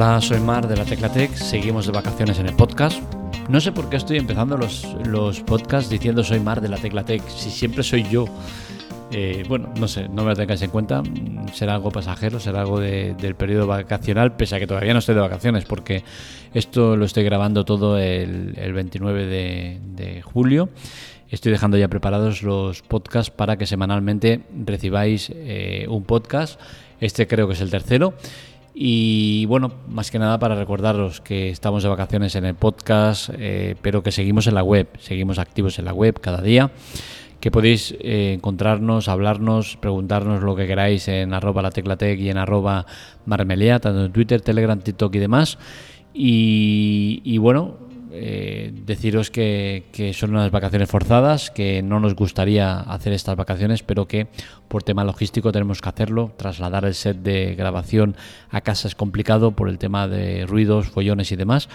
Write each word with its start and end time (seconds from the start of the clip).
Hola, 0.00 0.20
soy 0.20 0.38
Mar 0.38 0.68
de 0.68 0.76
la 0.76 0.84
Teclatec, 0.84 1.34
seguimos 1.34 1.86
de 1.86 1.90
vacaciones 1.90 2.38
en 2.38 2.46
el 2.46 2.54
podcast. 2.54 3.02
No 3.48 3.60
sé 3.60 3.72
por 3.72 3.90
qué 3.90 3.96
estoy 3.96 4.16
empezando 4.16 4.56
los, 4.56 4.86
los 5.04 5.40
podcasts 5.40 5.90
diciendo 5.90 6.22
soy 6.22 6.38
Mar 6.38 6.60
de 6.60 6.68
la 6.68 6.76
Teclatec, 6.76 7.20
si 7.28 7.50
siempre 7.50 7.82
soy 7.82 8.04
yo. 8.04 8.26
Eh, 9.10 9.44
bueno, 9.48 9.74
no 9.76 9.88
sé, 9.88 10.08
no 10.08 10.22
me 10.22 10.30
lo 10.30 10.36
tengáis 10.36 10.62
en 10.62 10.70
cuenta, 10.70 11.02
será 11.52 11.74
algo 11.74 11.90
pasajero, 11.90 12.38
será 12.38 12.60
algo 12.60 12.78
del 12.78 13.34
periodo 13.34 13.66
vacacional, 13.66 14.36
pese 14.36 14.54
a 14.54 14.60
que 14.60 14.68
todavía 14.68 14.92
no 14.92 15.00
estoy 15.00 15.16
de 15.16 15.20
vacaciones, 15.20 15.64
porque 15.64 16.04
esto 16.54 16.96
lo 16.96 17.04
estoy 17.04 17.24
grabando 17.24 17.64
todo 17.64 17.98
el, 17.98 18.72
29 18.72 19.26
de, 19.26 20.22
julio. 20.22 20.68
Estoy 21.28 21.50
dejando 21.50 21.76
ya 21.76 21.88
preparados 21.88 22.44
los 22.44 22.82
podcasts 22.82 23.32
para 23.32 23.56
que 23.56 23.66
semanalmente 23.66 24.42
recibáis 24.64 25.32
eh, 25.34 25.86
un 25.88 26.04
podcast. 26.04 26.60
Este 27.00 27.26
creo 27.26 27.48
que 27.48 27.54
es 27.54 27.60
el 27.60 27.70
tercero. 27.70 28.14
Y 28.80 29.44
bueno, 29.46 29.72
más 29.88 30.12
que 30.12 30.20
nada 30.20 30.38
para 30.38 30.54
recordaros 30.54 31.20
que 31.20 31.50
estamos 31.50 31.82
de 31.82 31.88
vacaciones 31.88 32.36
en 32.36 32.44
el 32.44 32.54
podcast, 32.54 33.28
eh, 33.36 33.74
pero 33.82 34.04
que 34.04 34.12
seguimos 34.12 34.46
en 34.46 34.54
la 34.54 34.62
web, 34.62 34.86
seguimos 35.00 35.40
activos 35.40 35.80
en 35.80 35.84
la 35.84 35.92
web 35.92 36.20
cada 36.20 36.40
día, 36.40 36.70
que 37.40 37.50
podéis 37.50 37.96
eh, 37.98 38.34
encontrarnos, 38.34 39.08
hablarnos, 39.08 39.76
preguntarnos 39.78 40.44
lo 40.44 40.54
que 40.54 40.68
queráis 40.68 41.08
en 41.08 41.34
arroba 41.34 41.60
la 41.60 41.72
teclatec 41.72 42.20
y 42.20 42.30
en 42.30 42.38
arroba 42.38 42.86
marmelea, 43.26 43.80
tanto 43.80 44.04
en 44.04 44.12
Twitter, 44.12 44.42
Telegram, 44.42 44.78
TikTok 44.78 45.12
y 45.12 45.18
demás. 45.18 45.58
y 46.14 47.36
bueno, 47.38 47.87
eh, 48.20 48.72
deciros 48.72 49.30
que, 49.30 49.84
son 50.14 50.30
unas 50.30 50.50
vacaciones 50.50 50.88
forzadas, 50.88 51.50
que 51.50 51.82
no 51.82 52.00
nos 52.00 52.14
gustaría 52.14 52.80
hacer 52.80 53.12
estas 53.12 53.36
vacaciones, 53.36 53.82
pero 53.82 54.08
que 54.08 54.26
por 54.68 54.82
tema 54.82 55.04
logístico 55.04 55.52
tenemos 55.52 55.80
que 55.80 55.88
hacerlo. 55.88 56.32
Trasladar 56.36 56.84
el 56.84 56.94
set 56.94 57.18
de 57.18 57.54
grabación 57.54 58.16
a 58.50 58.60
casa 58.60 58.88
es 58.88 58.94
complicado 58.94 59.52
por 59.52 59.68
el 59.68 59.78
tema 59.78 60.08
de 60.08 60.46
ruidos, 60.46 60.88
follones 60.88 61.30
y 61.32 61.36
demás. 61.36 61.68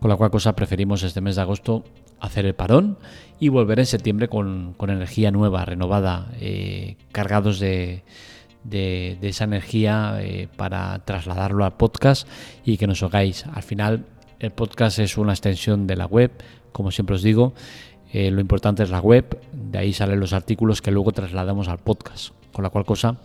Con 0.00 0.10
la 0.10 0.16
cual 0.16 0.30
cosa 0.30 0.56
preferimos 0.56 1.02
este 1.02 1.20
mes 1.20 1.36
de 1.36 1.42
agosto 1.42 1.84
hacer 2.20 2.46
el 2.46 2.54
parón 2.54 2.98
y 3.38 3.48
volver 3.48 3.78
en 3.78 3.86
septiembre 3.86 4.28
con, 4.28 4.76
energía 4.80 5.30
nueva, 5.30 5.64
renovada, 5.64 6.32
eh, 6.40 6.96
cargados 7.12 7.60
de, 7.60 8.02
esa 8.70 9.44
energía 9.44 10.18
eh, 10.20 10.48
para 10.56 11.04
trasladarlo 11.04 11.64
al 11.64 11.76
podcast 11.76 12.26
y 12.64 12.76
que 12.78 12.86
nos 12.86 13.02
hagáis. 13.02 13.44
Al 13.46 13.62
final 13.62 14.06
el 14.44 14.52
podcast 14.52 14.98
es 14.98 15.16
una 15.16 15.32
extensión 15.32 15.86
de 15.86 15.96
la 15.96 16.06
web, 16.06 16.30
como 16.72 16.90
siempre 16.90 17.16
os 17.16 17.22
digo. 17.22 17.54
Eh, 18.12 18.30
lo 18.30 18.40
importante 18.40 18.82
es 18.82 18.90
la 18.90 19.00
web, 19.00 19.38
de 19.52 19.78
ahí 19.78 19.92
salen 19.92 20.20
los 20.20 20.32
artículos 20.32 20.82
que 20.82 20.90
luego 20.90 21.12
trasladamos 21.12 21.68
al 21.68 21.78
podcast. 21.78 22.30
Con 22.52 22.62
la 22.62 22.70
cual 22.70 22.84
cosa, 22.84 23.16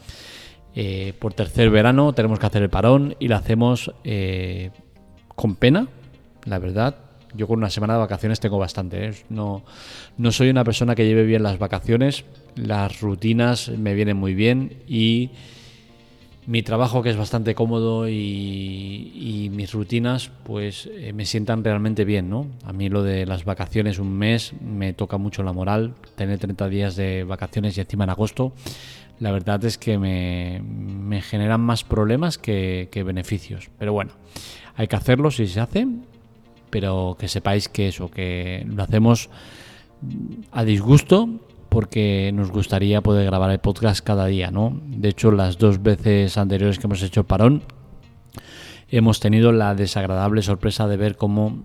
eh, 0.74 1.14
por 1.20 1.34
tercer 1.34 1.70
verano 1.70 2.14
tenemos 2.14 2.40
que 2.40 2.46
hacer 2.46 2.64
el 2.64 2.70
parón 2.70 3.16
y 3.20 3.28
lo 3.28 3.36
hacemos 3.36 3.92
eh, 4.04 4.72
con 5.36 5.56
pena, 5.56 5.88
la 6.46 6.58
verdad. 6.58 6.96
Yo 7.36 7.48
con 7.48 7.60
una 7.60 7.70
semana 7.70 7.94
de 7.94 8.00
vacaciones 8.00 8.40
tengo 8.40 8.58
bastante. 8.58 9.12
No, 9.30 9.64
no 10.18 10.32
soy 10.32 10.50
una 10.50 10.64
persona 10.64 10.96
que 10.96 11.06
lleve 11.06 11.24
bien 11.26 11.44
las 11.44 11.60
vacaciones, 11.60 12.26
las 12.56 13.02
rutinas 13.02 13.70
me 13.70 13.94
vienen 13.94 14.18
muy 14.18 14.34
bien 14.34 14.82
y 14.88 15.30
mi 16.50 16.64
trabajo 16.64 17.04
que 17.04 17.12
es 17.12 17.16
bastante 17.16 17.54
cómodo 17.54 18.10
y, 18.10 19.52
mis 19.52 19.72
rutinas 19.72 20.32
pues 20.44 20.90
eh, 20.92 21.14
me 21.14 21.26
sientan 21.26 21.64
realmente 21.64 22.06
bien, 22.06 22.28
¿no? 22.28 22.48
A 22.64 22.74
mí 22.74 22.90
lo 22.90 23.04
de 23.04 23.28
las 23.28 23.46
vacaciones 23.46 24.00
un 24.00 24.18
mes 24.18 24.54
me 24.60 24.94
toca 24.94 25.18
mucho 25.18 25.44
la 25.44 25.54
moral, 25.54 25.94
tener 26.16 26.40
30 26.40 26.68
días 26.70 26.96
de 26.96 27.24
vacaciones 27.24 27.78
y 27.78 27.82
encima 27.82 28.06
en 28.06 28.10
agosto, 28.10 28.54
la 29.20 29.32
verdad 29.32 29.64
es 29.64 29.78
que 29.78 30.00
me, 30.00 31.22
generan 31.22 31.62
más 31.62 31.84
problemas 31.84 32.40
que, 32.40 32.90
que, 32.92 33.04
beneficios. 33.04 33.70
Pero 33.78 33.94
bueno, 33.94 34.14
hay 34.76 34.88
que 34.88 34.96
hacerlo 34.96 35.30
si 35.30 35.46
se 35.46 35.60
hace, 35.60 35.88
pero 36.72 37.16
que 37.20 37.28
sepáis 37.28 37.70
que 37.70 37.90
eso, 37.90 38.10
que 38.10 38.66
lo 38.68 38.82
hacemos 38.82 39.30
a 40.52 40.64
disgusto 40.64 41.30
porque 41.80 42.32
nos 42.34 42.52
gustaría 42.52 43.00
poder 43.00 43.26
grabar 43.26 43.52
el 43.52 43.60
podcast 43.60 44.06
cada 44.06 44.26
día, 44.26 44.52
¿no? 44.52 44.82
De 44.86 45.08
hecho, 45.08 45.32
las 45.32 45.58
dos 45.58 45.82
veces 45.82 46.38
anteriores 46.38 46.78
que 46.78 46.88
hemos 46.88 47.02
hecho 47.02 47.24
parón, 47.24 47.64
hemos 48.90 49.22
tenido 49.22 49.54
la 49.54 49.76
desagradable 49.76 50.42
sorpresa 50.42 50.90
de 50.90 50.98
ver 50.98 51.16
cómo 51.16 51.64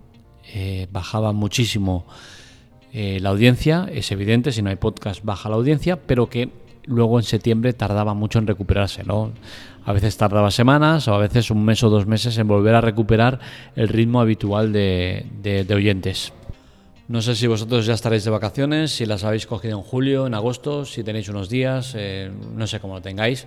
eh, 0.53 0.87
bajaba 0.89 1.33
muchísimo 1.33 2.05
eh, 2.93 3.19
la 3.19 3.31
audiencia. 3.31 3.89
Es 3.91 4.09
evidente, 4.13 4.53
si 4.53 4.61
no 4.61 4.69
hay 4.69 4.77
podcast 4.77 5.21
baja 5.21 5.49
la 5.49 5.55
audiencia, 5.55 5.97
pero 5.97 6.29
que 6.29 6.49
luego 6.85 7.19
en 7.19 7.25
septiembre 7.25 7.73
tardaba 7.73 8.13
mucho 8.13 8.39
en 8.39 8.47
recuperarse, 8.47 9.03
¿no? 9.03 9.33
A 9.83 9.91
veces 9.91 10.15
tardaba 10.15 10.49
semanas 10.49 11.09
o 11.09 11.13
a 11.13 11.17
veces 11.17 11.51
un 11.51 11.65
mes 11.65 11.83
o 11.83 11.89
dos 11.89 12.07
meses 12.07 12.37
en 12.37 12.47
volver 12.47 12.73
a 12.75 12.79
recuperar 12.79 13.41
el 13.75 13.89
ritmo 13.89 14.21
habitual 14.21 14.71
de 14.71 15.67
oyentes. 15.75 16.31
No 17.07 17.21
sé 17.21 17.35
si 17.35 17.45
vosotros 17.45 17.85
ya 17.85 17.93
estaréis 17.93 18.23
de 18.23 18.31
vacaciones, 18.31 18.91
si 18.91 19.05
las 19.05 19.23
habéis 19.23 19.45
cogido 19.45 19.77
en 19.77 19.83
julio, 19.83 20.25
en 20.25 20.33
agosto, 20.33 20.85
si 20.85 21.03
tenéis 21.03 21.29
unos 21.29 21.49
días, 21.49 21.93
eh, 21.95 22.31
no 22.55 22.65
sé 22.65 22.79
cómo 22.79 22.95
lo 22.95 23.01
tengáis. 23.01 23.45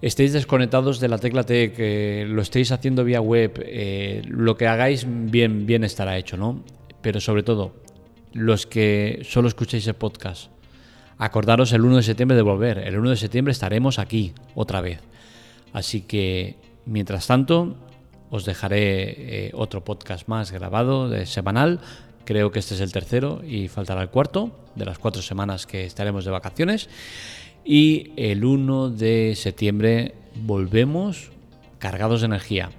Estéis 0.00 0.32
desconectados 0.32 0.98
de 0.98 1.08
la 1.08 1.18
tecla 1.18 1.44
T, 1.44 1.72
que 1.72 2.24
lo 2.26 2.40
estéis 2.40 2.72
haciendo 2.72 3.04
vía 3.04 3.20
web, 3.20 3.62
eh, 3.66 4.22
lo 4.26 4.56
que 4.56 4.68
hagáis 4.68 5.06
bien, 5.06 5.66
bien 5.66 5.84
estará 5.84 6.16
hecho, 6.16 6.38
¿no? 6.38 6.64
Pero 7.02 7.20
sobre 7.20 7.42
todo, 7.42 7.74
los 8.32 8.66
que 8.66 9.20
solo 9.22 9.48
escuchéis 9.48 9.86
el 9.86 9.94
podcast, 9.94 10.50
acordaros 11.18 11.72
el 11.72 11.84
1 11.84 11.96
de 11.96 12.02
septiembre 12.02 12.36
de 12.36 12.42
volver. 12.42 12.78
El 12.78 12.98
1 12.98 13.10
de 13.10 13.16
septiembre 13.16 13.52
estaremos 13.52 13.98
aquí 13.98 14.32
otra 14.54 14.80
vez. 14.80 15.00
Así 15.74 16.00
que, 16.00 16.56
mientras 16.86 17.26
tanto, 17.26 17.76
os 18.30 18.46
dejaré 18.46 19.46
eh, 19.46 19.50
otro 19.54 19.84
podcast 19.84 20.26
más 20.26 20.52
grabado, 20.52 21.10
de 21.10 21.26
semanal, 21.26 21.80
Creo 22.24 22.50
que 22.52 22.58
este 22.58 22.74
es 22.74 22.80
el 22.80 22.92
tercero 22.92 23.42
y 23.46 23.68
faltará 23.68 24.02
el 24.02 24.10
cuarto 24.10 24.50
de 24.74 24.84
las 24.84 24.98
cuatro 24.98 25.22
semanas 25.22 25.66
que 25.66 25.84
estaremos 25.84 26.24
de 26.24 26.30
vacaciones. 26.30 26.88
Y 27.64 28.12
el 28.16 28.44
1 28.44 28.90
de 28.90 29.34
septiembre 29.36 30.14
volvemos 30.34 31.30
cargados 31.78 32.20
de 32.20 32.26
energía. 32.26 32.70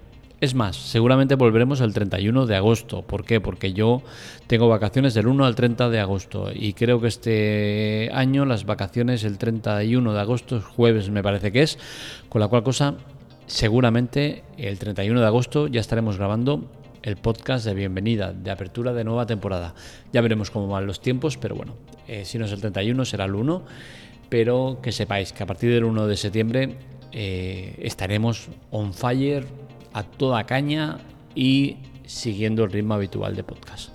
Es 0.44 0.56
más, 0.56 0.76
seguramente 0.76 1.36
volveremos 1.36 1.80
el 1.80 1.94
31 1.94 2.46
de 2.46 2.58
agosto. 2.58 3.02
¿Por 3.02 3.24
qué? 3.24 3.40
Porque 3.40 3.72
yo 3.72 4.02
tengo 4.48 4.68
vacaciones 4.68 5.14
del 5.14 5.28
1 5.28 5.46
al 5.46 5.56
30 5.56 5.90
de 5.90 6.00
agosto 6.02 6.52
y 6.54 6.74
creo 6.74 7.00
que 7.00 7.08
este 7.08 8.10
año 8.14 8.44
las 8.44 8.66
vacaciones 8.66 9.24
el 9.24 9.38
31 9.38 10.14
de 10.14 10.20
agosto, 10.20 10.60
jueves 10.60 11.10
me 11.10 11.24
parece 11.24 11.54
que 11.54 11.62
es, 11.62 11.80
con 12.28 12.42
la 12.42 12.50
cual 12.50 12.64
cosa 12.64 12.96
seguramente 13.46 14.44
el 14.58 14.80
31 14.80 15.20
de 15.22 15.26
agosto 15.26 15.68
ya 15.68 15.80
estaremos 15.80 16.18
grabando 16.18 16.66
el 17.04 17.18
podcast 17.18 17.66
de 17.66 17.74
bienvenida, 17.74 18.34
de 18.34 18.50
apertura 18.50 18.94
de 18.94 19.04
nueva 19.04 19.26
temporada. 19.26 19.76
Ya 20.12 20.22
veremos 20.22 20.50
cómo 20.50 20.68
van 20.68 20.88
los 20.88 21.02
tiempos, 21.02 21.38
pero 21.38 21.56
bueno, 21.56 21.76
eh, 22.08 22.26
si 22.26 22.40
no 22.40 22.46
es 22.46 22.52
el 22.52 22.62
31 22.62 23.06
será 23.06 23.26
el 23.26 23.36
1, 23.36 23.64
pero 24.30 24.80
que 24.82 24.92
sepáis 24.92 25.34
que 25.34 25.44
a 25.44 25.46
partir 25.46 25.72
del 25.72 25.84
1 25.84 26.08
de 26.08 26.18
septiembre 26.18 26.78
eh, 27.12 27.76
estaremos 27.84 28.48
on 28.72 28.94
fire 28.94 29.46
a 29.94 30.04
toda 30.04 30.46
caña 30.46 30.98
y 31.36 31.78
siguiendo 32.06 32.64
el 32.64 32.72
ritmo 32.72 32.96
habitual 32.96 33.36
de 33.36 33.44
podcast. 33.44 33.90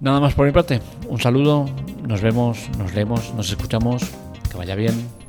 Nada 0.00 0.20
más 0.20 0.34
por 0.34 0.46
mi 0.46 0.52
parte, 0.52 0.80
un 1.08 1.20
saludo, 1.20 1.66
nos 2.06 2.22
vemos, 2.22 2.68
nos 2.78 2.94
leemos, 2.94 3.34
nos 3.34 3.50
escuchamos, 3.50 4.02
que 4.50 4.56
vaya 4.56 4.74
bien. 4.74 5.21